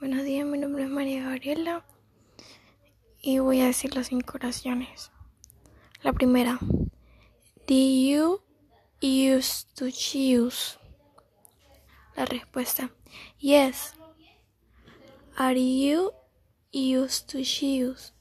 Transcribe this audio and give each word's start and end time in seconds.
Buenos 0.00 0.24
días, 0.24 0.46
mi 0.46 0.56
nombre 0.56 0.84
es 0.84 0.88
María 0.88 1.24
Gabriela 1.24 1.84
y 3.20 3.38
voy 3.38 3.60
a 3.60 3.66
decir 3.66 3.94
las 3.94 4.06
cinco 4.06 4.32
oraciones. 4.36 5.12
La 6.02 6.14
primera, 6.14 6.58
Do 6.60 7.74
you 7.74 8.40
used 9.02 9.68
to 9.74 9.90
choose? 9.90 10.78
La 12.16 12.24
respuesta, 12.24 12.90
Yes. 13.38 13.92
Are 15.36 15.60
you 15.60 16.12
used 16.72 17.28
to 17.30 17.42
choose? 17.42 18.14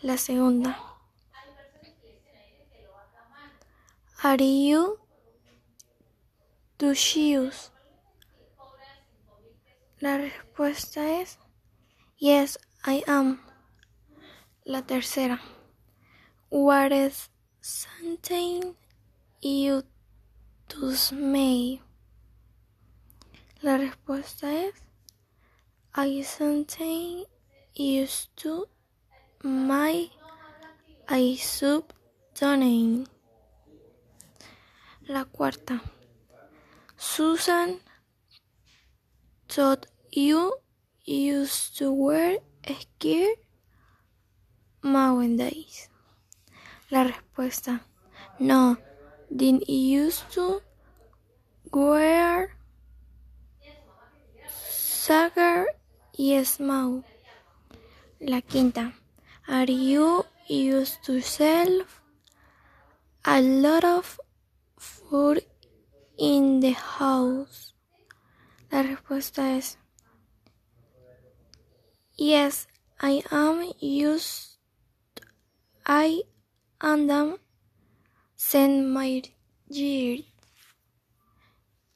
La 0.00 0.16
segunda, 0.16 0.78
Are 4.22 4.42
you 4.42 4.98
to 6.78 6.94
choose? 6.94 7.70
La 10.00 10.16
respuesta 10.16 11.20
es 11.20 11.38
Yes, 12.16 12.58
I 12.86 13.04
am. 13.06 13.42
La 14.64 14.80
tercera. 14.80 15.42
What 16.48 16.90
is 16.90 17.28
something 17.60 18.76
you 19.42 19.82
me? 21.12 21.82
La 23.60 23.76
respuesta 23.76 24.50
es 24.50 24.72
I 25.94 26.22
something 26.22 27.26
used 27.74 28.30
to 28.36 28.68
my 29.42 30.10
I 31.08 31.36
sub 31.36 31.92
donate. 32.40 33.06
La 35.02 35.26
cuarta. 35.26 35.82
Susan 36.96 37.80
thought 39.50 39.86
you 40.12 40.54
used 41.04 41.76
to 41.78 41.92
wear 41.92 42.38
skirt 42.62 43.38
nowadays? 44.84 45.90
La 46.90 47.02
respuesta, 47.02 47.80
no, 48.38 48.76
didn't 49.28 49.68
used 49.68 50.30
to 50.30 50.62
wear 51.72 52.56
soccer 54.46 55.66
y 56.16 56.44
small. 56.44 57.02
La 58.20 58.42
quinta, 58.42 58.92
are 59.48 59.72
you 59.72 60.26
used 60.46 61.02
to 61.02 61.20
sell 61.20 61.82
a 63.24 63.40
lot 63.40 63.82
of 63.82 64.20
food 64.78 65.42
in 66.16 66.60
the 66.60 66.72
house? 66.72 67.74
La 68.70 68.82
respuesta 68.82 69.56
es 69.56 69.78
Yes, 72.16 72.68
I 73.00 73.24
am 73.30 73.72
used 73.80 74.58
I 75.84 76.22
am 76.80 77.38
send 78.36 78.92
my 78.92 79.22
year 79.68 80.18